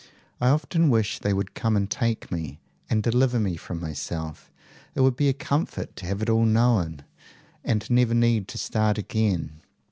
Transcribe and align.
I 0.39 0.49
often 0.49 0.89
wish 0.89 1.19
they 1.19 1.31
would 1.31 1.53
come 1.53 1.77
and 1.77 1.87
take 1.87 2.31
me, 2.31 2.59
and 2.89 3.03
deliver 3.03 3.39
me 3.39 3.55
from 3.55 3.79
myself. 3.79 4.49
It 4.95 5.01
would 5.01 5.15
be 5.15 5.29
a 5.29 5.33
comfort 5.33 5.95
to 5.97 6.07
have 6.07 6.23
it 6.23 6.27
all 6.29 6.45
known, 6.45 7.03
and 7.63 7.87
never 7.87 8.15
need 8.15 8.47
to 8.47 8.57
start 8.57 8.97
again. 8.97 9.61